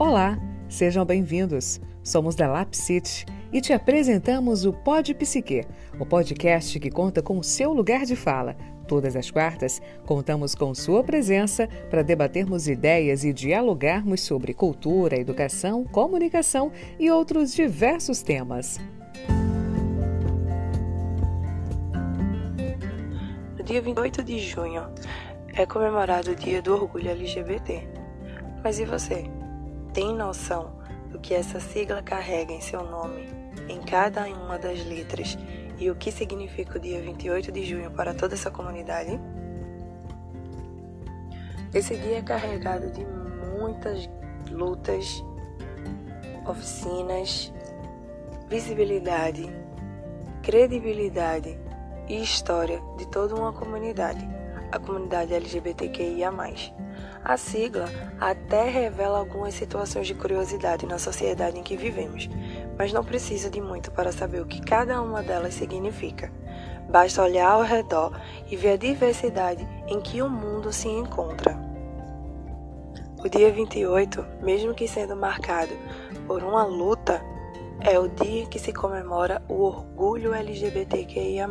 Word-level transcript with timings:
Olá, 0.00 0.38
sejam 0.66 1.04
bem-vindos. 1.04 1.78
Somos 2.02 2.34
da 2.34 2.48
Lap 2.48 2.72
City 2.72 3.26
e 3.52 3.60
te 3.60 3.74
apresentamos 3.74 4.64
o 4.64 4.72
Pod 4.72 5.12
Psique, 5.12 5.66
o 5.98 6.06
podcast 6.06 6.80
que 6.80 6.90
conta 6.90 7.20
com 7.20 7.38
o 7.38 7.44
seu 7.44 7.74
lugar 7.74 8.06
de 8.06 8.16
fala. 8.16 8.56
Todas 8.88 9.14
as 9.14 9.30
quartas, 9.30 9.78
contamos 10.06 10.54
com 10.54 10.74
sua 10.74 11.04
presença 11.04 11.68
para 11.90 12.00
debatermos 12.00 12.66
ideias 12.66 13.24
e 13.24 13.32
dialogarmos 13.34 14.22
sobre 14.22 14.54
cultura, 14.54 15.20
educação, 15.20 15.84
comunicação 15.84 16.72
e 16.98 17.10
outros 17.10 17.52
diversos 17.52 18.22
temas. 18.22 18.80
No 23.54 23.62
dia 23.62 23.82
28 23.82 24.24
de 24.24 24.38
junho 24.38 24.82
é 25.52 25.66
comemorado 25.66 26.30
o 26.30 26.34
Dia 26.34 26.62
do 26.62 26.72
Orgulho 26.72 27.10
LGBT. 27.10 27.86
Mas 28.64 28.80
e 28.80 28.86
você? 28.86 29.39
Tem 29.92 30.14
noção 30.14 30.72
do 31.10 31.18
que 31.18 31.34
essa 31.34 31.58
sigla 31.58 32.02
carrega 32.02 32.52
em 32.52 32.60
seu 32.60 32.84
nome, 32.84 33.28
em 33.68 33.80
cada 33.80 34.24
uma 34.26 34.58
das 34.58 34.84
letras 34.84 35.36
e 35.78 35.90
o 35.90 35.96
que 35.96 36.12
significa 36.12 36.78
o 36.78 36.80
dia 36.80 37.00
28 37.00 37.50
de 37.50 37.64
junho 37.64 37.90
para 37.90 38.14
toda 38.14 38.34
essa 38.34 38.50
comunidade? 38.50 39.18
Esse 41.72 41.96
dia 41.96 42.18
é 42.18 42.22
carregado 42.22 42.90
de 42.90 43.04
muitas 43.58 44.08
lutas, 44.50 45.24
oficinas, 46.46 47.52
visibilidade, 48.48 49.48
credibilidade 50.42 51.58
e 52.08 52.22
história 52.22 52.82
de 52.98 53.06
toda 53.08 53.34
uma 53.34 53.52
comunidade, 53.52 54.28
a 54.70 54.78
comunidade 54.78 55.32
LGBTQIA. 55.32 56.30
A 57.22 57.36
sigla 57.36 57.84
até 58.18 58.68
revela 58.68 59.18
algumas 59.18 59.54
situações 59.54 60.06
de 60.06 60.14
curiosidade 60.14 60.86
na 60.86 60.98
sociedade 60.98 61.58
em 61.58 61.62
que 61.62 61.76
vivemos, 61.76 62.30
mas 62.78 62.92
não 62.92 63.04
precisa 63.04 63.50
de 63.50 63.60
muito 63.60 63.90
para 63.90 64.10
saber 64.10 64.40
o 64.40 64.46
que 64.46 64.60
cada 64.60 65.02
uma 65.02 65.22
delas 65.22 65.54
significa. 65.54 66.32
Basta 66.88 67.22
olhar 67.22 67.50
ao 67.50 67.62
redor 67.62 68.18
e 68.50 68.56
ver 68.56 68.72
a 68.72 68.76
diversidade 68.76 69.68
em 69.86 70.00
que 70.00 70.22
o 70.22 70.30
mundo 70.30 70.72
se 70.72 70.88
encontra. 70.88 71.58
O 73.22 73.28
dia 73.28 73.52
28, 73.52 74.24
mesmo 74.40 74.74
que 74.74 74.88
sendo 74.88 75.14
marcado 75.14 75.74
por 76.26 76.42
uma 76.42 76.64
luta, 76.64 77.22
é 77.80 77.98
o 77.98 78.08
dia 78.08 78.46
que 78.46 78.58
se 78.58 78.72
comemora 78.72 79.42
o 79.46 79.62
orgulho 79.62 80.32
LGBTQIA, 80.32 81.46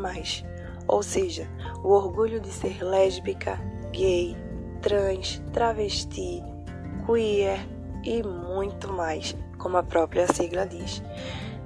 ou 0.87 1.03
seja, 1.03 1.47
o 1.83 1.89
orgulho 1.89 2.39
de 2.39 2.49
ser 2.51 2.83
lésbica, 2.83 3.59
gay, 3.91 4.35
trans, 4.81 5.41
travesti, 5.53 6.43
queer 7.05 7.59
e 8.03 8.23
muito 8.23 8.91
mais, 8.91 9.35
como 9.57 9.77
a 9.77 9.83
própria 9.83 10.27
sigla 10.31 10.65
diz. 10.65 11.03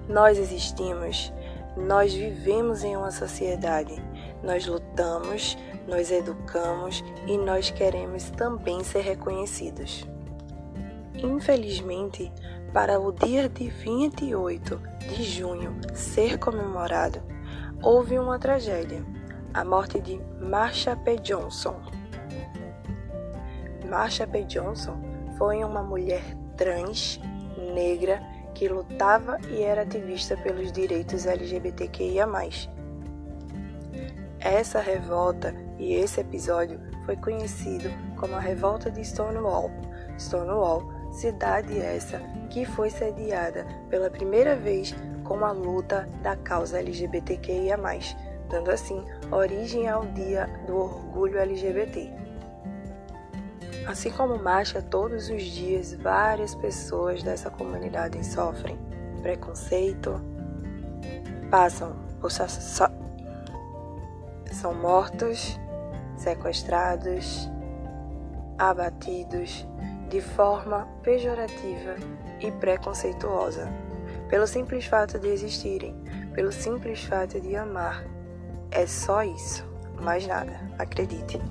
Nós 0.08 0.38
existimos, 0.38 1.32
nós 1.78 2.14
vivemos 2.14 2.84
em 2.84 2.96
uma 2.96 3.12
sociedade, 3.12 3.96
nós 4.44 4.66
lutamos, 4.68 5.58
nós 5.88 6.12
educamos 6.12 7.04
e 7.26 7.38
nós 7.38 7.70
queremos 7.70 8.30
também 8.32 8.84
ser 8.84 9.02
reconhecidos. 9.02 10.06
Infelizmente, 11.16 12.32
para 12.74 13.00
o 13.00 13.12
dia 13.12 13.48
de 13.48 13.70
28 13.70 14.82
de 15.00 15.24
junho 15.24 15.78
ser 15.94 16.38
comemorado, 16.40 17.22
houve 17.82 18.18
uma 18.18 18.40
tragédia, 18.40 19.06
a 19.54 19.64
morte 19.64 20.02
de 20.02 20.20
Marsha 20.42 20.96
P. 20.96 21.18
Johnson, 21.18 21.80
Marsha 23.94 24.26
P. 24.26 24.44
Johnson 24.46 24.98
foi 25.38 25.64
uma 25.64 25.84
mulher 25.84 26.24
trans, 26.58 27.22
negra, 27.76 28.20
que 28.56 28.68
lutava 28.68 29.38
e 29.48 29.62
era 29.62 29.84
ativista 29.84 30.36
pelos 30.36 30.72
direitos 30.72 31.28
LGBTQIA. 31.28 32.26
Essa 34.40 34.80
revolta 34.80 35.54
e 35.78 35.94
esse 35.94 36.22
episódio 36.22 36.80
foi 37.06 37.16
conhecido 37.18 37.88
como 38.16 38.34
a 38.34 38.40
Revolta 38.40 38.90
de 38.90 39.06
Stonewall. 39.06 39.70
Stonewall, 40.18 40.92
cidade 41.12 41.80
essa 41.80 42.18
que 42.50 42.66
foi 42.66 42.90
sediada 42.90 43.64
pela 43.92 44.10
primeira 44.10 44.56
vez 44.56 44.96
com 45.24 45.46
a 45.46 45.52
luta 45.52 46.10
da 46.24 46.36
causa 46.36 46.80
LGBTQIA, 46.80 47.78
dando 48.50 48.72
assim 48.72 49.06
origem 49.32 49.88
ao 49.88 50.04
Dia 50.08 50.50
do 50.66 50.78
Orgulho 50.78 51.38
LGBT. 51.38 52.23
Assim 53.88 54.12
como 54.12 54.42
marcha 54.42 54.82
todos 54.82 55.30
os 55.30 55.44
dias, 55.44 55.94
várias 55.94 56.56
pessoas 56.56 57.22
dessa 57.22 57.50
comunidade 57.50 58.26
sofrem 58.26 58.78
preconceito, 59.22 60.22
passam 61.50 61.96
por 62.20 62.32
são 64.52 64.74
mortos, 64.74 65.60
sequestrados, 66.16 67.50
abatidos 68.58 69.68
de 70.10 70.22
forma 70.22 70.88
pejorativa 71.02 71.96
e 72.40 72.52
preconceituosa, 72.52 73.68
pelo 74.30 74.48
simples 74.48 74.86
fato 74.86 75.20
de 75.20 75.28
existirem, 75.28 75.96
pelo 76.34 76.52
simples 76.52 77.04
fato 77.04 77.42
de 77.42 77.56
amar. 77.56 78.06
É 78.72 78.86
só 78.86 79.24
isso, 79.24 79.66
mais 80.02 80.26
nada, 80.26 80.60
acredite. 80.78 81.42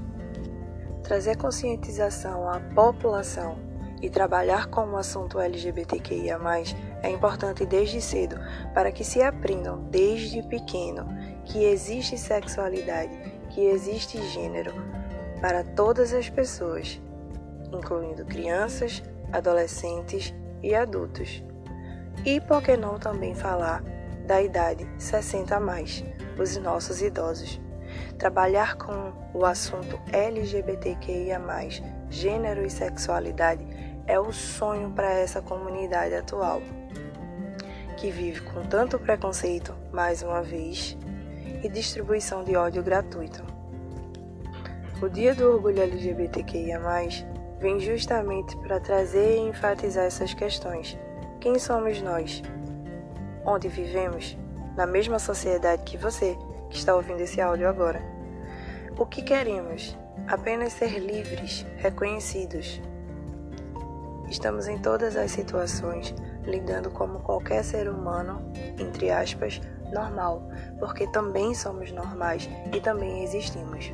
Trazer 1.03 1.37
conscientização 1.37 2.49
à 2.49 2.61
população 2.61 3.59
e 4.01 4.11
trabalhar 4.11 4.67
com 4.67 4.85
o 4.87 4.97
assunto 4.97 5.39
LGBTQIA, 5.39 6.39
é 7.03 7.11
importante 7.11 7.65
desde 7.65 8.01
cedo 8.01 8.37
para 8.75 8.91
que 8.91 9.05
se 9.05 9.23
aprendam 9.23 9.85
desde 9.91 10.43
pequeno 10.43 11.07
que 11.45 11.65
existe 11.65 12.17
sexualidade, 12.17 13.17
que 13.51 13.61
existe 13.61 14.21
gênero 14.31 14.73
para 15.41 15.65
todas 15.65 16.13
as 16.13 16.29
pessoas, 16.29 17.01
incluindo 17.73 18.25
crianças, 18.25 19.03
adolescentes 19.33 20.35
e 20.63 20.75
adultos. 20.75 21.43
E 22.25 22.41
por 22.41 22.63
que 22.63 22.77
não 22.77 22.99
também 22.99 23.35
falar 23.35 23.83
da 24.27 24.41
idade 24.41 24.89
60 24.99 25.57
a 25.57 25.61
mais, 25.61 26.05
os 26.39 26.57
nossos 26.57 27.03
idosos? 27.03 27.61
Trabalhar 28.19 28.77
com 28.77 29.13
o 29.35 29.45
assunto 29.45 29.99
LGBTQIA, 30.13 31.41
gênero 32.09 32.65
e 32.65 32.71
sexualidade, 32.71 33.67
é 34.07 34.19
o 34.19 34.33
sonho 34.33 34.91
para 34.91 35.11
essa 35.11 35.41
comunidade 35.41 36.15
atual, 36.15 36.61
que 37.97 38.11
vive 38.11 38.41
com 38.41 38.63
tanto 38.63 38.99
preconceito, 38.99 39.75
mais 39.93 40.23
uma 40.23 40.43
vez, 40.43 40.97
e 41.63 41.69
distribuição 41.69 42.45
de 42.45 42.57
ódio 42.57 42.83
gratuito. 42.83 43.43
O 45.01 45.09
Dia 45.09 45.35
do 45.35 45.51
Orgulho 45.51 45.83
LGBTQIA, 45.83 46.81
vem 47.59 47.79
justamente 47.79 48.57
para 48.59 48.81
trazer 48.81 49.37
e 49.37 49.49
enfatizar 49.49 50.05
essas 50.05 50.35
questões. 50.35 50.99
Quem 51.41 51.59
somos 51.59 52.03
nós? 52.03 52.43
Onde 53.45 53.69
vivemos? 53.69 54.37
Na 54.77 54.87
mesma 54.87 55.19
sociedade 55.19 55.83
que 55.85 55.97
você, 55.97 56.37
que 56.73 56.79
está 56.79 56.97
ouvindo 56.97 57.21
esse 57.21 57.41
áudio 57.41 57.69
agora. 57.69 58.03
O 58.99 59.05
que 59.05 59.23
queremos? 59.23 59.97
Apenas 60.27 60.73
ser 60.73 60.99
livres, 60.99 61.67
reconhecidos. 61.77 62.81
Estamos 64.29 64.67
em 64.67 64.79
todas 64.79 65.15
as 65.15 65.31
situações 65.31 66.15
lidando 66.45 66.91
como 66.91 67.21
qualquer 67.21 67.63
ser 67.63 67.89
humano, 67.89 68.41
entre 68.79 69.11
aspas, 69.11 69.61
normal, 69.93 70.49
porque 70.79 71.07
também 71.09 71.55
somos 71.55 71.93
normais 71.93 72.49
e 72.73 72.81
também 72.81 73.23
existimos. 73.23 73.93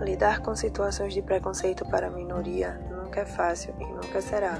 Lidar 0.00 0.40
com 0.40 0.54
situações 0.54 1.12
de 1.12 1.22
preconceito 1.22 1.84
para 1.86 2.06
a 2.06 2.10
minoria 2.10 2.80
nunca 2.90 3.20
é 3.20 3.26
fácil 3.26 3.74
e 3.80 3.84
nunca 3.84 4.20
será, 4.20 4.58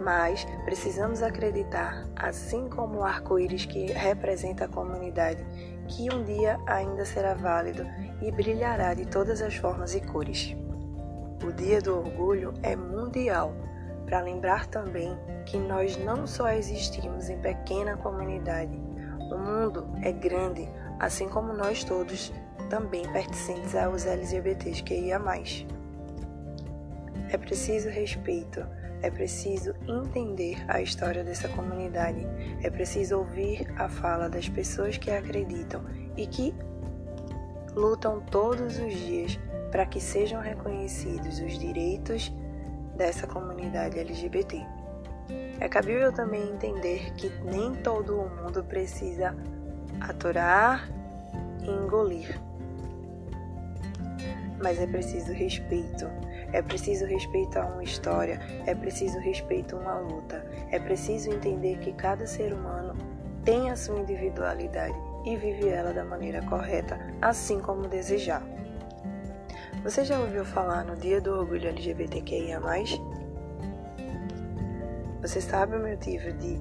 mas 0.00 0.46
precisamos 0.64 1.22
acreditar, 1.22 2.06
assim 2.16 2.68
como 2.68 2.98
o 2.98 3.04
arco-íris 3.04 3.66
que 3.66 3.86
representa 3.92 4.64
a 4.64 4.68
comunidade, 4.68 5.44
que 5.86 6.12
um 6.14 6.24
dia 6.24 6.58
ainda 6.66 7.04
será 7.04 7.34
válido 7.34 7.86
e 8.20 8.30
brilhará 8.30 8.94
de 8.94 9.06
todas 9.06 9.40
as 9.40 9.56
formas 9.56 9.94
e 9.94 10.00
cores. 10.00 10.56
O 11.44 11.52
Dia 11.52 11.80
do 11.80 11.98
Orgulho 11.98 12.52
é 12.62 12.74
mundial, 12.74 13.52
para 14.04 14.20
lembrar 14.20 14.66
também 14.66 15.16
que 15.44 15.58
nós 15.58 15.96
não 15.96 16.26
só 16.26 16.48
existimos 16.50 17.28
em 17.28 17.38
pequena 17.38 17.96
comunidade, 17.96 18.80
o 19.30 19.36
mundo 19.36 19.86
é 20.02 20.12
grande, 20.12 20.68
assim 20.98 21.28
como 21.28 21.52
nós 21.52 21.82
todos 21.84 22.32
também 22.70 23.02
pertencentes 23.12 23.74
aos 23.74 24.06
LGBTs 24.06 24.82
que 24.82 24.94
ia 24.94 25.18
mais. 25.18 25.66
É 27.30 27.36
preciso 27.36 27.88
respeito, 27.88 28.64
é 29.02 29.10
preciso 29.10 29.74
entender 29.86 30.64
a 30.68 30.80
história 30.80 31.22
dessa 31.22 31.48
comunidade, 31.48 32.26
é 32.62 32.70
preciso 32.70 33.18
ouvir 33.18 33.66
a 33.76 33.88
fala 33.88 34.28
das 34.28 34.48
pessoas 34.48 34.96
que 34.96 35.10
acreditam 35.10 35.84
e 36.16 36.26
que 36.26 36.54
lutam 37.74 38.20
todos 38.20 38.78
os 38.78 38.94
dias 38.94 39.38
para 39.70 39.84
que 39.84 40.00
sejam 40.00 40.40
reconhecidos 40.40 41.38
os 41.40 41.58
direitos 41.58 42.32
dessa 42.96 43.26
comunidade 43.26 43.98
LGBT. 43.98 44.64
É 45.60 45.68
cabível 45.68 46.12
também 46.12 46.42
entender 46.50 47.12
que 47.14 47.28
nem 47.44 47.74
todo 47.74 48.18
o 48.18 48.28
mundo 48.28 48.64
precisa 48.64 49.36
aturar 50.00 50.88
e 51.62 51.68
engolir. 51.68 52.40
Mas 54.62 54.78
é 54.78 54.86
preciso 54.86 55.32
respeito. 55.32 56.06
É 56.56 56.62
preciso 56.62 57.04
respeito 57.04 57.58
a 57.58 57.66
uma 57.66 57.82
história, 57.82 58.40
é 58.64 58.74
preciso 58.74 59.18
respeito 59.18 59.76
a 59.76 59.78
uma 59.78 59.98
luta. 59.98 60.42
É 60.70 60.78
preciso 60.78 61.30
entender 61.30 61.76
que 61.80 61.92
cada 61.92 62.26
ser 62.26 62.50
humano 62.50 62.94
tem 63.44 63.68
a 63.68 63.76
sua 63.76 64.00
individualidade 64.00 64.96
e 65.26 65.36
vive 65.36 65.68
ela 65.68 65.92
da 65.92 66.02
maneira 66.02 66.40
correta, 66.46 66.98
assim 67.20 67.60
como 67.60 67.86
desejar. 67.86 68.42
Você 69.82 70.02
já 70.02 70.18
ouviu 70.18 70.46
falar 70.46 70.82
no 70.82 70.96
Dia 70.96 71.20
do 71.20 71.30
Orgulho 71.38 71.68
LGBTQIA? 71.68 72.58
Você 75.20 75.42
sabe 75.42 75.76
o 75.76 75.86
motivo 75.86 76.32
de 76.32 76.58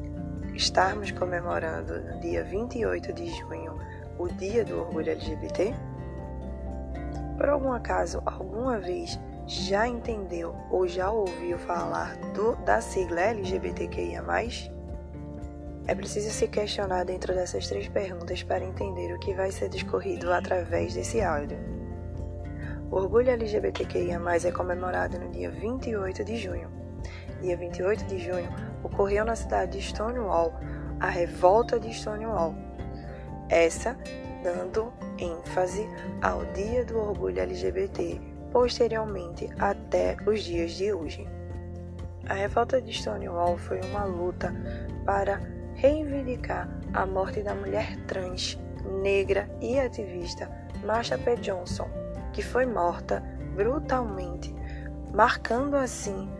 estarmos 0.57 1.09
comemorando 1.11 2.01
no 2.01 2.19
dia 2.19 2.43
28 2.43 3.13
de 3.13 3.27
junho 3.27 3.79
o 4.19 4.27
Dia 4.27 4.65
do 4.65 4.77
Orgulho 4.77 5.09
LGBT? 5.09 5.73
Por 7.37 7.47
algum 7.47 7.71
acaso, 7.71 8.21
alguma 8.25 8.77
vez 8.77 9.17
já 9.47 9.87
entendeu 9.87 10.55
ou 10.71 10.87
já 10.87 11.11
ouviu 11.11 11.57
falar 11.57 12.15
do, 12.33 12.55
da 12.57 12.81
sigla 12.81 13.21
LGBTQIA? 13.21 14.23
É 15.87 15.93
preciso 15.93 16.31
se 16.31 16.47
questionar 16.47 17.03
dentro 17.03 17.33
dessas 17.33 17.67
três 17.67 17.87
perguntas 17.87 18.41
para 18.41 18.63
entender 18.63 19.13
o 19.13 19.19
que 19.19 19.35
vai 19.35 19.51
ser 19.51 19.69
discorrido 19.69 20.33
através 20.33 20.95
desse 20.95 21.21
áudio. 21.21 21.57
O 22.89 22.95
orgulho 22.95 23.29
LGBTQIA+, 23.29 24.19
é 24.43 24.51
comemorado 24.51 25.19
no 25.19 25.29
dia 25.29 25.51
28 25.51 26.23
de 26.23 26.37
junho. 26.37 26.69
Dia 27.41 27.55
28 27.55 28.05
de 28.05 28.17
junho 28.17 28.49
ocorreu 28.83 29.25
na 29.25 29.35
cidade 29.35 29.77
de 29.77 29.81
Stonewall 29.83 30.53
a 30.99 31.09
revolta 31.09 31.79
de 31.79 31.93
Stonewall. 31.93 32.55
Essa 33.49 33.95
dando 34.41 34.91
ênfase 35.19 35.87
ao 36.21 36.45
Dia 36.53 36.83
do 36.85 36.97
Orgulho 36.99 37.39
LGBT, 37.39 38.19
posteriormente 38.55 39.49
até 39.59 40.15
os 40.25 40.41
dias 40.41 40.71
de 40.71 40.93
hoje. 40.93 41.27
A 42.25 42.33
revolta 42.35 42.81
de 42.81 42.93
Stonewall 42.93 43.57
foi 43.57 43.81
uma 43.81 44.05
luta 44.05 44.55
para 45.05 45.41
reivindicar 45.73 46.69
a 46.93 47.05
morte 47.05 47.41
da 47.41 47.53
mulher 47.53 47.97
trans, 48.07 48.57
negra 49.03 49.49
e 49.59 49.77
ativista 49.77 50.49
Marsha 50.85 51.17
P. 51.17 51.35
Johnson, 51.35 51.89
que 52.31 52.41
foi 52.41 52.65
morta 52.65 53.21
brutalmente, 53.57 54.55
marcando 55.13 55.75
assim 55.75 56.31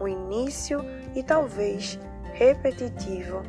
o 0.00 0.08
início 0.08 0.84
e 1.14 1.22
talvez 1.22 1.96
repetitivo 2.32 3.40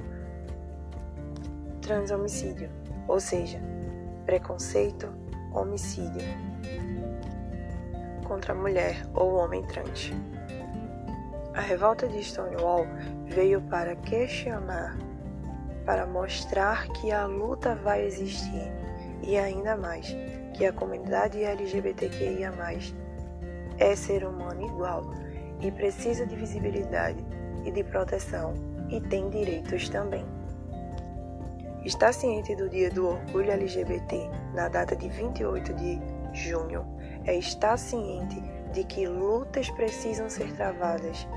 transhomicídio, 1.81 2.69
ou 3.07 3.19
seja, 3.19 3.59
preconceito, 4.27 5.11
homicídio 5.51 6.21
contra 8.23 8.53
a 8.53 8.55
mulher 8.55 9.05
ou 9.13 9.35
homem 9.35 9.63
trans. 9.63 10.11
A 11.53 11.61
revolta 11.61 12.07
de 12.07 12.23
Stonewall 12.23 12.87
veio 13.27 13.61
para 13.61 13.95
questionar 13.95 14.97
para 15.85 16.05
mostrar 16.05 16.87
que 16.93 17.11
a 17.11 17.25
luta 17.25 17.75
vai 17.75 18.05
existir 18.05 18.71
e 19.21 19.37
ainda 19.37 19.75
mais 19.75 20.15
que 20.53 20.65
a 20.65 20.73
comunidade 20.73 21.43
LGBTQIA+ 21.43 22.53
é 23.77 23.95
ser 23.95 24.25
humano 24.25 24.65
igual 24.65 25.03
e 25.61 25.71
precisa 25.71 26.25
de 26.25 26.35
visibilidade 26.35 27.23
e 27.65 27.71
de 27.71 27.83
proteção 27.83 28.53
e 28.89 28.99
tem 29.01 29.29
direitos 29.29 29.89
também. 29.89 30.25
Está 31.83 32.13
ciente 32.13 32.55
do 32.55 32.69
Dia 32.69 32.89
do 32.89 33.07
Orgulho 33.07 33.51
LGBT 33.51 34.29
na 34.53 34.69
data 34.69 34.95
de 34.95 35.09
28 35.09 35.73
de 35.73 35.99
junho 36.33 36.85
é 37.25 37.35
estar 37.37 37.77
ciente 37.77 38.41
de 38.73 38.83
que 38.83 39.07
lutas 39.07 39.69
precisam 39.69 40.29
ser 40.29 40.51
travadas 40.55 41.27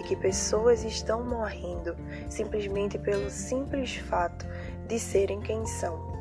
e 0.00 0.02
que 0.02 0.16
pessoas 0.16 0.82
estão 0.82 1.22
morrendo 1.22 1.94
simplesmente 2.28 2.98
pelo 2.98 3.30
simples 3.30 3.96
fato 3.96 4.46
de 4.88 4.98
serem 4.98 5.40
quem 5.40 5.64
são. 5.66 6.16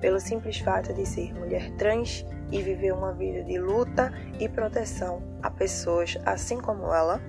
Pelo 0.00 0.20
simples 0.20 0.58
fato 0.58 0.94
de 0.94 1.04
ser 1.04 1.34
mulher 1.34 1.70
trans 1.72 2.24
e 2.52 2.62
viver 2.62 2.94
uma 2.94 3.12
vida 3.12 3.42
de 3.42 3.58
luta 3.58 4.12
e 4.38 4.48
proteção 4.48 5.20
a 5.42 5.50
pessoas 5.50 6.16
assim 6.24 6.60
como 6.60 6.94
ela, 6.94 7.20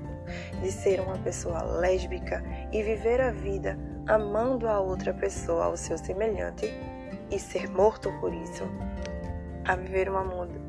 de 0.61 0.71
ser 0.71 1.01
uma 1.01 1.17
pessoa 1.17 1.63
lésbica 1.63 2.43
e 2.71 2.83
viver 2.83 3.19
a 3.19 3.31
vida 3.31 3.77
amando 4.07 4.67
a 4.67 4.79
outra 4.79 5.13
pessoa 5.13 5.65
ao 5.65 5.77
seu 5.77 5.97
semelhante 5.97 6.71
e 7.31 7.39
ser 7.39 7.69
morto 7.69 8.11
por 8.19 8.33
isso, 8.33 8.63
a 9.69 9.75
viver 9.75 10.09
uma 10.09 10.23
muda 10.23 10.59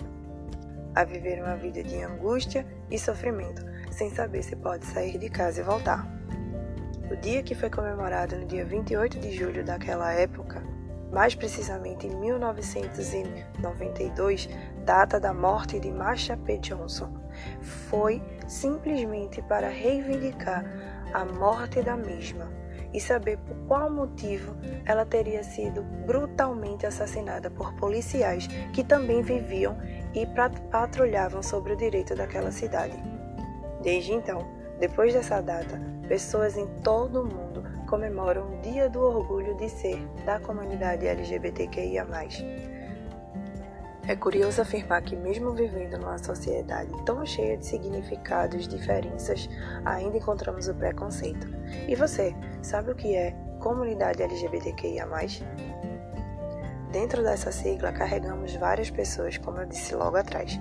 a 0.94 1.05
viver 1.05 1.43
uma 1.43 1.56
vida 1.56 1.82
de 1.82 2.02
angústia 2.02 2.67
e 2.91 2.99
sofrimento, 2.99 3.64
sem 3.91 4.11
saber 4.11 4.43
se 4.43 4.55
pode 4.56 4.85
sair 4.85 5.17
de 5.17 5.31
casa 5.31 5.61
e 5.61 5.64
voltar. 5.64 6.06
O 7.11 7.17
dia 7.17 7.43
que 7.43 7.55
foi 7.55 7.70
comemorado 7.70 8.37
no 8.37 8.44
dia 8.44 8.62
28 8.64 9.19
de 9.19 9.32
julho 9.32 9.64
daquela 9.64 10.12
época, 10.12 10.62
mais 11.11 11.35
precisamente 11.35 12.06
em 12.06 12.14
1992, 12.14 14.50
data 14.85 15.19
da 15.19 15.32
morte 15.32 15.81
de 15.81 15.91
Marsha 15.91 16.37
P. 16.37 16.58
Johnson, 16.58 17.11
foi 17.62 18.23
simplesmente 18.47 19.41
para 19.43 19.70
reivindicar 19.70 20.62
a 21.14 21.25
morte 21.25 21.81
da 21.82 21.97
mesma 21.97 22.52
e 22.92 23.00
saber 23.00 23.38
por 23.38 23.56
qual 23.66 23.90
motivo 23.90 24.54
ela 24.84 25.04
teria 25.04 25.42
sido 25.42 25.82
brutalmente 26.06 26.87
assassinada 26.87 27.50
por 27.50 27.72
policiais 27.75 28.46
que 28.72 28.82
também 28.82 29.22
viviam 29.22 29.76
e 30.14 30.26
patrulhavam 30.70 31.42
sobre 31.42 31.72
o 31.72 31.76
direito 31.76 32.14
daquela 32.14 32.50
cidade. 32.50 32.96
Desde 33.82 34.12
então, 34.12 34.46
depois 34.78 35.12
dessa 35.12 35.40
data, 35.40 35.81
pessoas 36.08 36.56
em 36.56 36.66
todo 36.82 37.22
o 37.22 37.26
mundo 37.26 37.62
comemoram 37.88 38.52
o 38.52 38.60
Dia 38.62 38.88
do 38.88 39.00
Orgulho 39.00 39.56
de 39.56 39.69
Ser 39.69 39.98
da 40.25 40.38
comunidade 40.40 41.06
LGBTQIA. 41.06 42.06
É 44.06 44.17
curioso 44.17 44.62
afirmar 44.62 45.02
que, 45.02 45.14
mesmo 45.14 45.52
vivendo 45.52 45.99
numa 45.99 46.19
sociedade 46.19 46.91
tão 47.05 47.25
cheia 47.25 47.56
de 47.56 47.67
significados 47.67 48.64
e 48.64 48.69
diferenças, 48.69 49.49
ainda 49.85 50.16
encontramos 50.16 50.69
o 50.69 50.75
preconceito. 50.75 51.47
E 51.87 51.95
você, 51.95 52.35
sabe 52.62 52.90
o 52.90 52.95
que 52.95 53.14
é 53.14 53.35
comunidade 53.61 54.23
LGBTQIA? 54.23 55.07
Dentro 56.90 57.23
dessa 57.23 57.52
sigla 57.52 57.92
carregamos 57.92 58.54
várias 58.57 58.90
pessoas, 58.90 59.38
como 59.38 59.59
eu 59.59 59.66
disse 59.66 59.95
logo 59.95 60.16
atrás. 60.16 60.59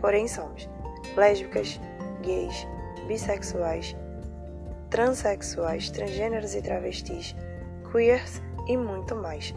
Porém, 0.00 0.26
somos 0.26 0.68
lésbicas, 1.16 1.78
gays, 2.22 2.66
bissexuais, 3.06 3.94
transexuais, 4.88 5.90
transgêneros 5.90 6.54
e 6.54 6.62
travestis, 6.62 7.36
queers 7.92 8.40
e 8.68 8.76
muito 8.76 9.14
mais. 9.14 9.54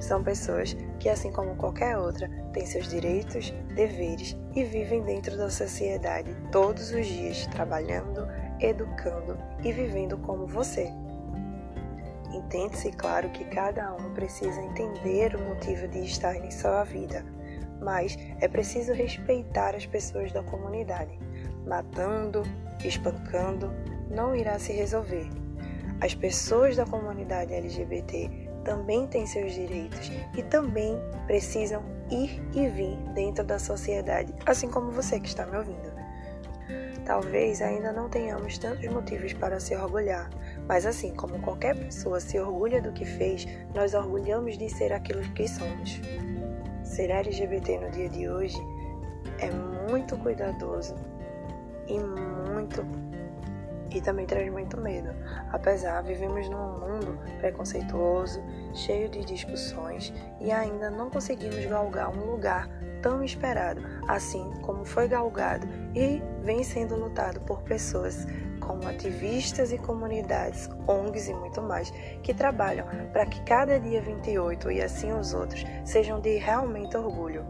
São 0.00 0.22
pessoas 0.22 0.76
que, 0.98 1.08
assim 1.08 1.32
como 1.32 1.56
qualquer 1.56 1.96
outra, 1.96 2.28
têm 2.52 2.66
seus 2.66 2.88
direitos, 2.88 3.52
deveres 3.74 4.36
e 4.54 4.64
vivem 4.64 5.02
dentro 5.02 5.36
da 5.36 5.50
sociedade 5.50 6.34
todos 6.50 6.90
os 6.90 7.06
dias, 7.06 7.46
trabalhando, 7.48 8.26
educando 8.60 9.38
e 9.62 9.72
vivendo 9.72 10.16
como 10.18 10.46
você. 10.46 10.92
Entende-se, 12.32 12.90
claro, 12.92 13.30
que 13.30 13.44
cada 13.44 13.94
um 13.94 14.12
precisa 14.14 14.60
entender 14.60 15.34
o 15.34 15.40
motivo 15.40 15.88
de 15.88 16.00
estar 16.00 16.34
em 16.36 16.50
sua 16.50 16.84
vida, 16.84 17.24
mas 17.80 18.16
é 18.40 18.48
preciso 18.48 18.92
respeitar 18.92 19.74
as 19.74 19.86
pessoas 19.86 20.32
da 20.32 20.42
comunidade. 20.42 21.18
Matando, 21.66 22.42
espancando, 22.84 23.72
não 24.10 24.34
irá 24.34 24.58
se 24.58 24.72
resolver. 24.72 25.28
As 26.00 26.14
pessoas 26.14 26.76
da 26.76 26.84
comunidade 26.84 27.54
LGBT 27.54 28.45
também 28.66 29.06
têm 29.06 29.24
seus 29.24 29.52
direitos 29.52 30.10
e 30.36 30.42
também 30.42 30.98
precisam 31.28 31.84
ir 32.10 32.42
e 32.52 32.68
vir 32.68 32.96
dentro 33.14 33.44
da 33.44 33.60
sociedade, 33.60 34.34
assim 34.44 34.68
como 34.68 34.90
você 34.90 35.20
que 35.20 35.28
está 35.28 35.46
me 35.46 35.56
ouvindo. 35.56 35.94
Talvez 37.04 37.62
ainda 37.62 37.92
não 37.92 38.08
tenhamos 38.08 38.58
tantos 38.58 38.84
motivos 38.88 39.32
para 39.32 39.60
se 39.60 39.76
orgulhar, 39.76 40.28
mas 40.66 40.84
assim 40.84 41.14
como 41.14 41.38
qualquer 41.38 41.76
pessoa 41.76 42.18
se 42.18 42.36
orgulha 42.40 42.82
do 42.82 42.92
que 42.92 43.04
fez, 43.04 43.46
nós 43.72 43.94
orgulhamos 43.94 44.58
de 44.58 44.68
ser 44.68 44.92
aquilo 44.92 45.22
que 45.32 45.46
somos. 45.46 46.00
Ser 46.82 47.10
LGBT 47.10 47.78
no 47.78 47.90
dia 47.92 48.08
de 48.08 48.28
hoje 48.28 48.58
é 49.38 49.48
muito 49.88 50.18
cuidadoso 50.18 50.96
e 51.86 52.00
muito 52.50 52.84
e 53.96 54.00
também 54.00 54.26
traz 54.26 54.50
muito 54.52 54.78
medo. 54.78 55.08
Apesar, 55.50 56.02
vivemos 56.02 56.48
num 56.50 56.78
mundo 56.78 57.18
preconceituoso, 57.38 58.42
cheio 58.74 59.08
de 59.08 59.24
discussões 59.24 60.12
e 60.38 60.52
ainda 60.52 60.90
não 60.90 61.08
conseguimos 61.08 61.64
galgar 61.64 62.10
um 62.10 62.30
lugar 62.32 62.68
tão 63.00 63.24
esperado, 63.24 63.80
assim 64.06 64.52
como 64.60 64.84
foi 64.84 65.08
galgado 65.08 65.66
e 65.94 66.22
vem 66.42 66.62
sendo 66.62 66.94
lutado 66.94 67.40
por 67.40 67.62
pessoas 67.62 68.26
como 68.60 68.86
ativistas 68.86 69.72
e 69.72 69.78
comunidades, 69.78 70.68
ONGs 70.86 71.28
e 71.28 71.34
muito 71.34 71.62
mais, 71.62 71.90
que 72.22 72.34
trabalham 72.34 72.86
para 73.12 73.24
que 73.24 73.40
cada 73.44 73.78
dia 73.78 74.02
28 74.02 74.72
e 74.72 74.82
assim 74.82 75.12
os 75.12 75.32
outros 75.32 75.64
sejam 75.84 76.20
de 76.20 76.36
realmente 76.36 76.96
orgulho, 76.96 77.46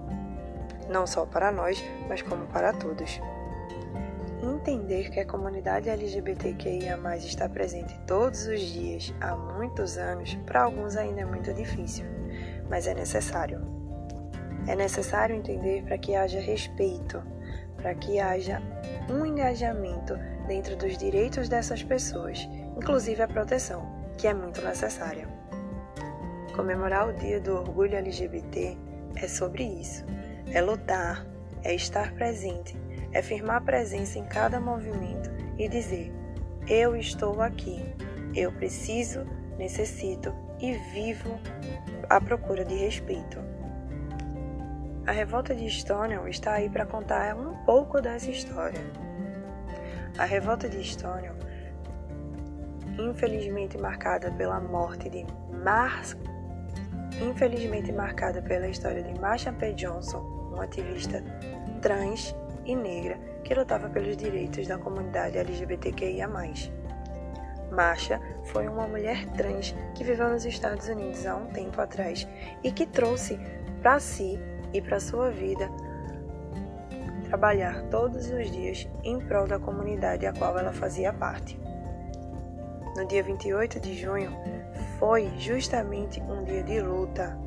não 0.89 1.07
só 1.07 1.25
para 1.25 1.51
nós, 1.51 1.83
mas 2.09 2.23
como 2.23 2.47
para 2.47 2.73
todos. 2.73 3.21
Entender 4.47 5.11
que 5.11 5.19
a 5.19 5.27
comunidade 5.27 5.89
LGBTQIA 5.89 6.97
está 7.17 7.49
presente 7.49 7.99
todos 8.07 8.47
os 8.47 8.61
dias 8.61 9.13
há 9.21 9.35
muitos 9.35 9.99
anos, 9.99 10.37
para 10.47 10.63
alguns 10.63 10.97
ainda 10.97 11.23
é 11.23 11.25
muito 11.25 11.53
difícil, 11.53 12.07
mas 12.71 12.87
é 12.87 12.95
necessário. 12.95 13.61
É 14.69 14.77
necessário 14.77 15.35
entender 15.35 15.83
para 15.83 15.99
que 15.99 16.15
haja 16.15 16.39
respeito, 16.39 17.21
para 17.77 17.93
que 17.97 18.21
haja 18.21 18.63
um 19.11 19.27
engajamento 19.27 20.17
dentro 20.47 20.77
dos 20.77 20.97
direitos 20.97 21.49
dessas 21.49 21.83
pessoas, 21.83 22.49
inclusive 22.77 23.21
a 23.23 23.29
proteção, 23.29 23.85
que 24.17 24.29
é 24.29 24.35
muito 24.35 24.63
necessária. 24.63 25.29
Comemorar 26.55 27.09
o 27.09 27.13
Dia 27.13 27.41
do 27.41 27.57
Orgulho 27.57 27.97
LGBT 27.97 28.79
é 29.17 29.27
sobre 29.27 29.65
isso. 29.65 30.05
É 30.53 30.61
lutar, 30.61 31.27
é 31.65 31.75
estar 31.75 32.15
presente, 32.15 32.77
é 33.17 33.23
firmar 33.23 33.63
presença 33.63 34.19
em 34.19 34.25
cada 34.27 34.61
movimento 34.61 35.31
e 35.59 35.67
dizer: 35.69 36.13
eu 36.69 36.95
estou 36.95 37.41
aqui, 37.41 37.83
eu 38.35 38.53
preciso, 38.53 39.25
necessito 39.57 40.35
e 40.61 40.75
vivo 40.93 41.41
à 42.11 42.21
procura 42.21 42.63
de 42.63 42.75
respeito. 42.75 43.39
A 45.07 45.13
revolta 45.13 45.55
de 45.55 45.67
Stonewall 45.71 46.29
está 46.29 46.53
aí 46.53 46.69
para 46.69 46.85
contar 46.85 47.35
um 47.37 47.55
pouco 47.65 48.03
dessa 48.03 48.31
história. 48.31 48.81
A 50.19 50.25
revolta 50.25 50.69
de 50.69 50.85
Stonewall, 50.85 51.37
infelizmente 52.99 53.79
marcada 53.79 54.31
pela 54.33 54.61
morte 54.61 55.09
de 55.09 55.25
Mar... 55.65 56.03
infelizmente 57.23 57.91
marcada 57.93 58.43
pela 58.43 58.69
história 58.69 59.03
de 59.03 59.19
Marsha 59.19 59.53
P. 59.53 59.73
Johnson, 59.73 60.21
uma 60.53 60.65
ativista 60.65 61.23
trans 61.81 62.35
e 62.67 62.75
negra 62.75 63.19
que 63.43 63.55
lutava 63.55 63.89
pelos 63.89 64.17
direitos 64.17 64.67
da 64.67 64.77
comunidade 64.77 65.39
LGBTQIA+. 65.39 66.29
Marsha 67.71 68.21
foi 68.45 68.69
uma 68.69 68.87
mulher 68.87 69.27
trans 69.33 69.75
que 69.95 70.05
viveu 70.05 70.29
nos 70.29 70.45
Estados 70.45 70.89
Unidos 70.89 71.27
há 71.27 71.37
um 71.37 71.47
tempo 71.47 71.81
atrás 71.81 72.27
e 72.63 72.71
que 72.71 72.87
trouxe 72.87 73.39
para 73.81 73.99
si 74.01 74.39
e 74.73 74.81
para 74.81 75.01
sua 75.01 75.31
vida 75.31 75.71
trabalhar 77.29 77.83
todos 77.85 78.31
os 78.31 78.51
dias 78.51 78.89
em 79.03 79.19
prol 79.19 79.47
da 79.47 79.59
comunidade 79.59 80.27
a 80.27 80.33
qual 80.33 80.59
ela 80.59 80.73
fazia 80.73 81.13
parte. 81.13 81.59
No 82.97 83.07
dia 83.07 83.23
28 83.23 83.81
de 83.81 83.95
junho 83.95 84.31
foi 84.99 85.31
justamente 85.39 86.21
um 86.23 86.45
dia 86.45 86.63
de 86.63 86.81
luta, 86.81 87.39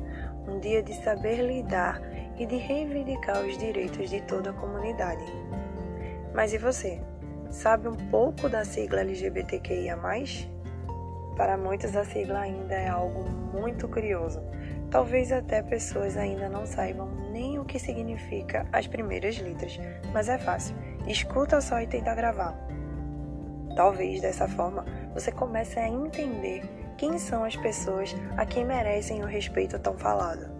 um 0.46 0.60
dia 0.60 0.82
de 0.82 0.94
saber 1.02 1.42
lidar 1.42 2.00
e 2.40 2.46
de 2.46 2.56
reivindicar 2.56 3.44
os 3.44 3.58
direitos 3.58 4.08
de 4.08 4.22
toda 4.22 4.48
a 4.48 4.54
comunidade. 4.54 5.22
Mas 6.34 6.54
e 6.54 6.58
você? 6.58 6.98
Sabe 7.50 7.86
um 7.86 7.96
pouco 8.08 8.48
da 8.48 8.64
sigla 8.64 9.02
LGBTQIA? 9.02 9.98
Para 11.36 11.58
muitos, 11.58 11.94
a 11.94 12.04
sigla 12.04 12.40
ainda 12.40 12.74
é 12.74 12.88
algo 12.88 13.28
muito 13.28 13.86
curioso. 13.86 14.42
Talvez 14.90 15.30
até 15.30 15.62
pessoas 15.62 16.16
ainda 16.16 16.48
não 16.48 16.64
saibam 16.64 17.10
nem 17.30 17.58
o 17.58 17.64
que 17.64 17.78
significa 17.78 18.66
as 18.72 18.86
primeiras 18.86 19.38
letras, 19.38 19.78
mas 20.10 20.28
é 20.28 20.38
fácil. 20.38 20.74
Escuta 21.06 21.60
só 21.60 21.78
e 21.80 21.86
tenta 21.86 22.14
gravar. 22.14 22.56
Talvez 23.76 24.22
dessa 24.22 24.48
forma 24.48 24.86
você 25.12 25.30
comece 25.30 25.78
a 25.78 25.86
entender 25.86 26.62
quem 26.96 27.18
são 27.18 27.44
as 27.44 27.56
pessoas 27.56 28.16
a 28.36 28.46
quem 28.46 28.64
merecem 28.64 29.22
o 29.22 29.26
respeito 29.26 29.78
tão 29.78 29.98
falado. 29.98 30.59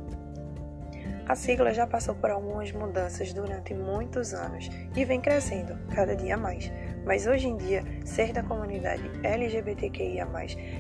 A 1.31 1.37
sigla 1.37 1.73
já 1.73 1.87
passou 1.87 2.13
por 2.17 2.29
algumas 2.29 2.73
mudanças 2.73 3.33
durante 3.33 3.73
muitos 3.73 4.35
anos 4.35 4.69
e 4.97 5.05
vem 5.05 5.21
crescendo 5.21 5.79
cada 5.95 6.17
dia 6.17 6.37
mais, 6.37 6.73
mas 7.07 7.25
hoje 7.25 7.47
em 7.47 7.57
dia, 7.57 7.85
ser 8.05 8.33
da 8.33 8.43
comunidade 8.43 9.09
LGBTQIA, 9.23 10.27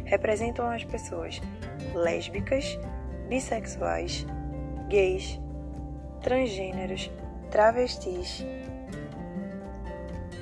representam 0.06 0.68
as 0.68 0.82
pessoas 0.82 1.40
lésbicas, 1.94 2.76
bissexuais, 3.28 4.26
gays, 4.88 5.40
transgêneros, 6.20 7.12
travestis, 7.48 8.44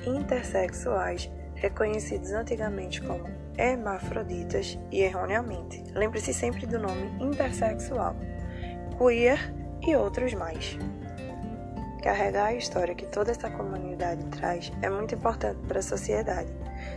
intersexuais, 0.07 1.31
reconhecidos 1.53 2.31
antigamente 2.31 2.99
como 2.99 3.29
hermafroditas 3.55 4.75
e 4.89 5.01
erroneamente. 5.01 5.83
Lembre-se 5.93 6.33
sempre 6.33 6.65
do 6.65 6.79
nome 6.79 7.11
intersexual, 7.23 8.15
queer 8.97 9.58
e 9.81 9.95
outros 9.95 10.33
mais. 10.33 10.77
Carregar 12.01 12.47
a 12.47 12.53
história 12.53 12.95
que 12.95 13.05
toda 13.05 13.31
essa 13.31 13.49
comunidade 13.49 14.23
traz 14.25 14.71
é 14.81 14.89
muito 14.89 15.15
importante 15.15 15.59
para 15.67 15.79
a 15.79 15.83
sociedade. 15.83 16.49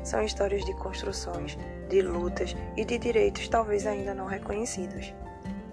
São 0.05 0.23
histórias 0.23 0.65
de 0.65 0.73
construções, 0.75 1.59
de 1.89 2.03
lutas 2.03 2.57
e 2.77 2.85
de 2.85 2.99
direitos 2.99 3.49
talvez 3.49 3.87
ainda 3.87 4.15
não 4.15 4.27
reconhecidos, 4.27 5.12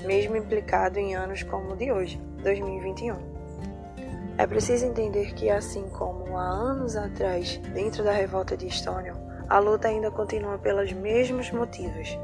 mesmo 0.04 0.36
implicado 0.36 0.98
em 0.98 1.16
anos 1.16 1.44
como 1.44 1.74
o 1.74 1.78
de 1.78 1.92
hoje, 1.92 2.20
2021. 2.44 3.40
É 4.40 4.48
preciso 4.48 4.86
entender 4.86 5.34
que, 5.34 5.50
assim 5.50 5.90
como 5.90 6.38
há 6.38 6.48
anos 6.48 6.96
atrás, 6.96 7.58
dentro 7.74 8.04
da 8.04 8.14
revolta 8.14 8.56
de 8.56 8.70
Stonewall, 8.70 9.20
a 9.50 9.60
luta 9.60 9.90
ainda 9.90 10.10
continua 10.10 10.58
pelos 10.58 10.94
mesmos 10.94 11.52
motivos. 11.52 12.18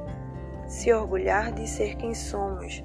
Se 0.67 0.93
orgulhar 0.93 1.51
de 1.51 1.67
ser 1.67 1.95
quem 1.95 2.15
somos, 2.15 2.83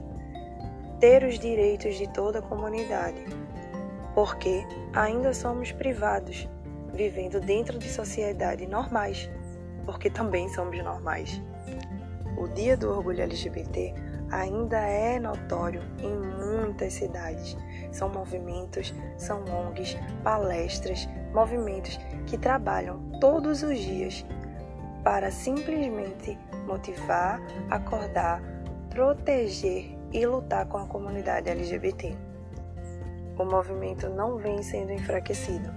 ter 1.00 1.24
os 1.24 1.38
direitos 1.38 1.96
de 1.96 2.06
toda 2.08 2.40
a 2.40 2.42
comunidade, 2.42 3.24
porque 4.14 4.62
ainda 4.94 5.32
somos 5.32 5.72
privados, 5.72 6.46
vivendo 6.92 7.40
dentro 7.40 7.78
de 7.78 7.88
sociedades 7.88 8.68
normais, 8.68 9.30
porque 9.86 10.10
também 10.10 10.48
somos 10.50 10.76
normais. 10.84 11.40
O 12.36 12.46
Dia 12.48 12.76
do 12.76 12.90
Orgulho 12.90 13.22
LGBT 13.22 13.94
ainda 14.30 14.78
é 14.78 15.18
notório 15.18 15.82
em 15.98 16.14
muitas 16.14 16.92
cidades. 16.92 17.56
São 17.90 18.10
movimentos, 18.10 18.94
são 19.16 19.42
ONGs, 19.44 19.96
palestras, 20.22 21.08
movimentos 21.32 21.98
que 22.26 22.36
trabalham 22.36 23.00
todos 23.20 23.62
os 23.62 23.78
dias 23.78 24.24
para 25.02 25.30
simplesmente 25.30 26.38
motivar, 26.66 27.40
acordar, 27.70 28.42
proteger 28.90 29.99
e 30.12 30.26
lutar 30.26 30.66
com 30.66 30.78
a 30.78 30.86
comunidade 30.86 31.48
LGBT 31.48 32.30
o 33.42 33.44
movimento 33.44 34.08
não 34.10 34.36
vem 34.36 34.62
sendo 34.62 34.92
enfraquecido. 34.92 35.70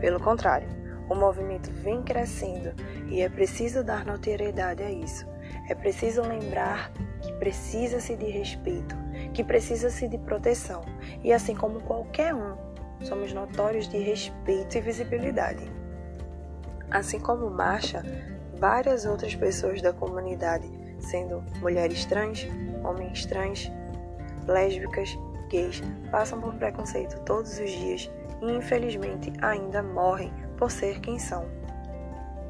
Pelo 0.00 0.20
contrário, 0.20 0.68
o 1.08 1.14
movimento 1.14 1.70
vem 1.72 2.02
crescendo 2.02 2.72
e 3.08 3.20
é 3.20 3.28
preciso 3.28 3.82
dar 3.82 4.04
notoriedade 4.06 4.82
a 4.82 4.90
isso. 4.90 5.26
É 5.68 5.74
preciso 5.74 6.22
lembrar 6.22 6.92
que 7.20 7.32
precisa-se 7.34 8.14
de 8.14 8.26
respeito, 8.26 8.94
que 9.34 9.42
precisa-se 9.42 10.06
de 10.06 10.16
proteção. 10.18 10.82
E 11.24 11.32
assim 11.32 11.56
como 11.56 11.80
qualquer 11.80 12.34
um, 12.34 12.54
somos 13.02 13.32
notórios 13.32 13.88
de 13.88 13.98
respeito 13.98 14.78
e 14.78 14.80
visibilidade. 14.80 15.68
Assim 16.90 17.18
como 17.18 17.50
Marcha, 17.50 18.02
várias 18.58 19.04
outras 19.04 19.34
pessoas 19.34 19.82
da 19.82 19.92
comunidade, 19.92 20.70
sendo 21.00 21.42
mulheres 21.60 22.04
trans, 22.04 22.46
homens 22.84 23.26
trans, 23.26 23.70
lésbicas, 24.48 25.16
gays 25.48 25.82
passam 26.10 26.40
por 26.40 26.54
preconceito 26.54 27.20
todos 27.24 27.58
os 27.58 27.70
dias 27.70 28.10
e 28.42 28.50
infelizmente 28.50 29.32
ainda 29.40 29.82
morrem 29.82 30.32
por 30.56 30.70
ser 30.70 31.00
quem 31.00 31.18
são. 31.18 31.46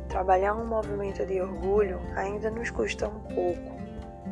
Trabalhar 0.09 0.55
um 0.55 0.67
movimento 0.67 1.27
de 1.27 1.41
orgulho 1.41 2.01
ainda 2.17 2.51
nos 2.51 2.71
custa 2.71 3.09
um 3.09 3.21
pouco, 3.35 3.77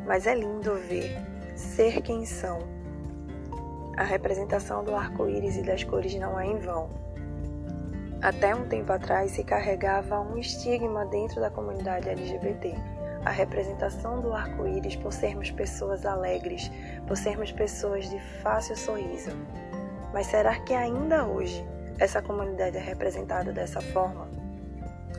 mas 0.06 0.26
é 0.26 0.34
lindo 0.34 0.74
ver 0.88 1.18
ser 1.54 2.00
quem 2.00 2.24
são. 2.24 2.58
A 3.96 4.04
representação 4.04 4.84
do 4.84 4.94
arco-íris 4.94 5.56
e 5.56 5.62
das 5.62 5.82
cores 5.82 6.14
não 6.14 6.38
é 6.38 6.46
em 6.46 6.58
vão. 6.58 6.88
Até 8.22 8.54
um 8.54 8.66
tempo 8.66 8.92
atrás 8.92 9.32
se 9.32 9.44
carregava 9.44 10.20
um 10.20 10.38
estigma 10.38 11.04
dentro 11.06 11.40
da 11.40 11.50
comunidade 11.50 12.08
LGBT 12.08 12.95
a 13.26 13.30
representação 13.30 14.20
do 14.20 14.32
arco-íris 14.32 14.94
por 14.94 15.12
sermos 15.12 15.50
pessoas 15.50 16.06
alegres, 16.06 16.70
por 17.08 17.16
sermos 17.16 17.50
pessoas 17.50 18.08
de 18.08 18.20
fácil 18.40 18.76
sorriso. 18.76 19.30
Mas 20.14 20.26
será 20.26 20.60
que 20.60 20.72
ainda 20.72 21.26
hoje 21.26 21.66
essa 21.98 22.22
comunidade 22.22 22.76
é 22.76 22.80
representada 22.80 23.52
dessa 23.52 23.80
forma? 23.80 24.28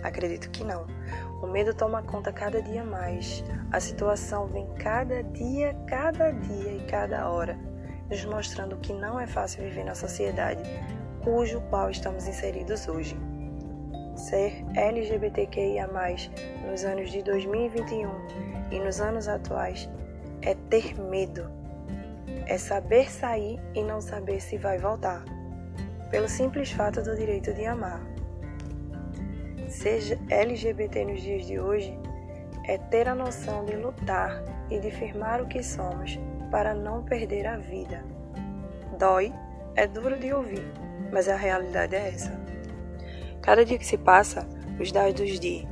Acredito 0.03 0.49
que 0.51 0.63
não. 0.63 0.87
O 1.43 1.47
medo 1.47 1.73
toma 1.73 2.01
conta 2.01 2.31
cada 2.31 2.61
dia 2.61 2.81
mais. 2.81 3.43
A 3.73 3.79
situação 3.81 4.47
vem 4.47 4.65
cada 4.75 5.21
dia, 5.21 5.75
cada 5.85 6.31
dia 6.31 6.77
e 6.77 6.85
cada 6.87 7.29
hora 7.29 7.59
nos 8.09 8.23
mostrando 8.23 8.77
que 8.77 8.93
não 8.93 9.19
é 9.19 9.27
fácil 9.27 9.63
viver 9.63 9.83
na 9.83 9.95
sociedade 9.95 10.63
cujo 11.25 11.59
qual 11.69 11.89
estamos 11.89 12.25
inseridos 12.25 12.87
hoje. 12.87 13.19
Ser 14.17 14.65
LGBTQIA+, 14.75 15.88
nos 16.67 16.83
anos 16.83 17.12
de 17.12 17.21
2021 17.21 18.09
e 18.71 18.79
nos 18.79 19.00
anos 19.00 19.27
atuais, 19.27 19.88
é 20.41 20.55
ter 20.69 21.00
medo. 21.00 21.50
É 22.47 22.57
saber 22.57 23.12
sair 23.12 23.59
e 23.75 23.83
não 23.83 24.01
saber 24.01 24.41
se 24.41 24.57
vai 24.57 24.79
voltar, 24.79 25.24
pelo 26.09 26.27
simples 26.27 26.71
fato 26.71 27.03
do 27.03 27.15
direito 27.15 27.53
de 27.53 27.65
amar. 27.65 28.01
Ser 29.69 30.17
LGBT 30.29 31.05
nos 31.05 31.21
dias 31.21 31.45
de 31.45 31.59
hoje 31.59 31.97
é 32.63 32.77
ter 32.77 33.07
a 33.07 33.13
noção 33.13 33.65
de 33.65 33.75
lutar 33.75 34.43
e 34.71 34.79
de 34.79 34.89
firmar 34.89 35.41
o 35.41 35.47
que 35.47 35.62
somos 35.62 36.19
para 36.50 36.74
não 36.74 37.03
perder 37.03 37.45
a 37.45 37.57
vida. 37.57 38.03
Dói, 38.97 39.31
é 39.75 39.86
duro 39.86 40.17
de 40.17 40.33
ouvir, 40.33 40.65
mas 41.13 41.29
a 41.29 41.36
realidade 41.36 41.95
é 41.95 42.07
essa. 42.09 42.56
Cada 43.47 43.63
dia 43.63 43.77
que 43.77 43.85
se 43.85 43.97
passa, 43.97 44.45
os 44.77 44.91
dados 44.91 45.39
de 45.39 45.65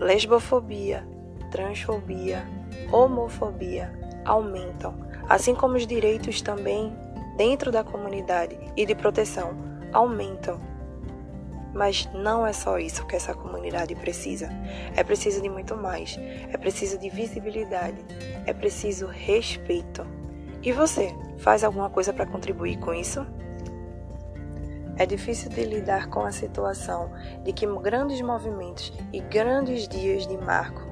lesbofobia, 0.00 1.06
transfobia, 1.48 2.44
homofobia 2.90 3.92
aumentam, 4.24 4.92
assim 5.28 5.54
como 5.54 5.76
os 5.76 5.86
direitos 5.86 6.42
também 6.42 6.92
dentro 7.36 7.70
da 7.70 7.84
comunidade 7.84 8.58
e 8.76 8.84
de 8.84 8.96
proteção 8.96 9.52
aumentam. 9.92 10.60
Mas 11.72 12.10
não 12.12 12.44
é 12.44 12.52
só 12.52 12.80
isso 12.80 13.06
que 13.06 13.14
essa 13.14 13.32
comunidade 13.32 13.94
precisa. 13.94 14.48
É 14.96 15.04
preciso 15.04 15.40
de 15.40 15.48
muito 15.48 15.76
mais. 15.76 16.18
É 16.52 16.56
preciso 16.56 16.98
de 16.98 17.08
visibilidade. 17.08 18.04
É 18.44 18.52
preciso 18.52 19.06
respeito. 19.06 20.04
E 20.60 20.72
você, 20.72 21.14
faz 21.38 21.62
alguma 21.62 21.88
coisa 21.88 22.12
para 22.12 22.26
contribuir 22.26 22.76
com 22.80 22.92
isso? 22.92 23.24
É 24.96 25.06
difícil 25.06 25.50
de 25.50 25.64
lidar 25.64 26.08
com 26.08 26.20
a 26.20 26.32
situação 26.32 27.10
de 27.44 27.52
que 27.52 27.66
grandes 27.66 28.20
movimentos 28.20 28.92
e 29.12 29.20
grandes 29.20 29.88
dias 29.88 30.26
de 30.26 30.36
marco 30.36 30.82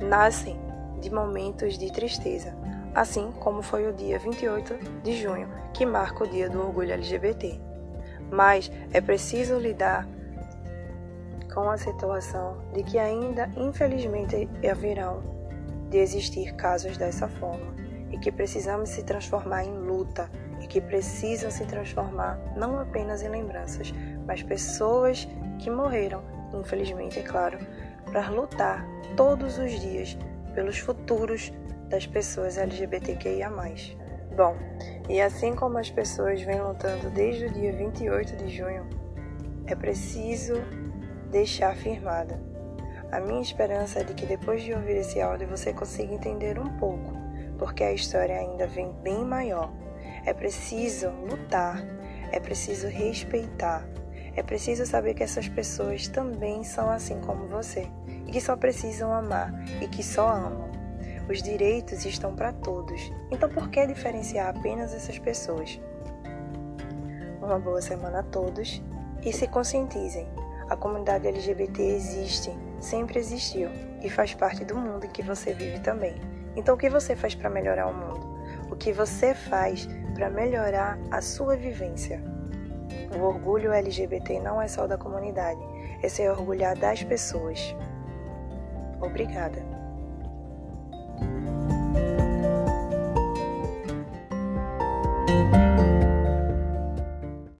nascem 0.00 0.58
de 1.00 1.10
momentos 1.10 1.76
de 1.76 1.92
tristeza, 1.92 2.56
assim 2.94 3.30
como 3.40 3.62
foi 3.62 3.86
o 3.88 3.92
dia 3.92 4.18
28 4.18 5.02
de 5.02 5.20
junho, 5.20 5.48
que 5.72 5.84
marca 5.84 6.24
o 6.24 6.28
Dia 6.28 6.48
do 6.48 6.60
Orgulho 6.60 6.92
LGBT. 6.92 7.60
Mas 8.30 8.70
é 8.92 9.00
preciso 9.00 9.58
lidar 9.58 10.06
com 11.52 11.70
a 11.70 11.76
situação 11.76 12.58
de 12.72 12.82
que 12.82 12.98
ainda, 12.98 13.50
infelizmente, 13.56 14.48
haverão 14.68 15.22
de 15.90 15.98
existir 15.98 16.54
casos 16.54 16.96
dessa 16.96 17.28
forma 17.28 17.74
e 18.10 18.18
que 18.18 18.30
precisamos 18.30 18.90
se 18.90 19.02
transformar 19.02 19.64
em 19.64 19.76
luta 19.76 20.30
que 20.68 20.80
precisam 20.80 21.50
se 21.50 21.64
transformar 21.64 22.38
não 22.56 22.78
apenas 22.78 23.22
em 23.22 23.28
lembranças, 23.28 23.92
mas 24.26 24.42
pessoas 24.42 25.26
que 25.58 25.70
morreram, 25.70 26.22
infelizmente, 26.52 27.18
é 27.18 27.22
claro, 27.22 27.58
para 28.06 28.28
lutar 28.28 28.86
todos 29.16 29.58
os 29.58 29.72
dias 29.80 30.16
pelos 30.54 30.78
futuros 30.78 31.52
das 31.88 32.06
pessoas 32.06 32.58
LGBTQIA. 32.58 33.50
Bom, 34.36 34.56
e 35.08 35.20
assim 35.20 35.54
como 35.54 35.78
as 35.78 35.90
pessoas 35.90 36.40
vêm 36.42 36.60
lutando 36.60 37.10
desde 37.10 37.46
o 37.46 37.50
dia 37.50 37.72
28 37.72 38.36
de 38.36 38.56
junho, 38.56 38.86
é 39.66 39.74
preciso 39.74 40.54
deixar 41.30 41.74
firmada. 41.76 42.40
A 43.10 43.20
minha 43.20 43.40
esperança 43.40 44.00
é 44.00 44.04
de 44.04 44.14
que 44.14 44.26
depois 44.26 44.62
de 44.62 44.74
ouvir 44.74 44.96
esse 44.98 45.20
áudio 45.20 45.48
você 45.48 45.72
consiga 45.72 46.12
entender 46.12 46.58
um 46.58 46.76
pouco, 46.76 47.12
porque 47.58 47.82
a 47.82 47.92
história 47.92 48.36
ainda 48.36 48.66
vem 48.66 48.92
bem 49.02 49.24
maior. 49.24 49.72
É 50.28 50.34
preciso 50.34 51.08
lutar, 51.26 51.82
é 52.30 52.38
preciso 52.38 52.86
respeitar, 52.86 53.88
é 54.36 54.42
preciso 54.42 54.84
saber 54.84 55.14
que 55.14 55.22
essas 55.22 55.48
pessoas 55.48 56.06
também 56.06 56.62
são 56.62 56.90
assim 56.90 57.18
como 57.22 57.46
você 57.46 57.88
e 58.26 58.30
que 58.30 58.38
só 58.38 58.54
precisam 58.54 59.10
amar 59.10 59.50
e 59.80 59.88
que 59.88 60.02
só 60.02 60.28
amam. 60.28 60.70
Os 61.30 61.42
direitos 61.42 62.04
estão 62.04 62.34
para 62.36 62.52
todos, 62.52 63.10
então 63.30 63.48
por 63.48 63.70
que 63.70 63.86
diferenciar 63.86 64.54
apenas 64.54 64.92
essas 64.92 65.18
pessoas? 65.18 65.80
Uma 67.40 67.58
boa 67.58 67.80
semana 67.80 68.18
a 68.18 68.22
todos 68.22 68.82
e 69.24 69.32
se 69.32 69.48
conscientizem. 69.48 70.28
A 70.68 70.76
comunidade 70.76 71.26
LGBT 71.26 71.82
existe, 71.82 72.50
sempre 72.80 73.18
existiu 73.18 73.70
e 74.02 74.10
faz 74.10 74.34
parte 74.34 74.62
do 74.62 74.76
mundo 74.76 75.06
em 75.06 75.10
que 75.10 75.22
você 75.22 75.54
vive 75.54 75.80
também. 75.80 76.16
Então, 76.54 76.74
o 76.74 76.78
que 76.78 76.90
você 76.90 77.16
faz 77.16 77.34
para 77.34 77.48
melhorar 77.48 77.86
o 77.86 77.94
mundo? 77.94 78.28
O 78.70 78.76
que 78.76 78.92
você 78.92 79.32
faz 79.32 79.88
para 80.18 80.28
melhorar 80.28 80.98
a 81.12 81.22
sua 81.22 81.56
vivência? 81.56 82.20
O 83.16 83.22
orgulho 83.22 83.72
LGBT 83.72 84.40
não 84.40 84.60
é 84.60 84.66
só 84.66 84.84
da 84.84 84.98
comunidade, 84.98 85.60
é 86.02 86.08
ser 86.08 86.28
orgulhar 86.28 86.76
das 86.76 87.04
pessoas. 87.04 87.72
Obrigada. 89.00 89.67